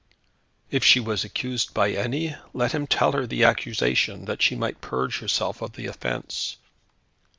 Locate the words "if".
0.71-0.83